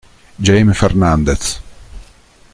[0.41, 1.61] Jaime Fernández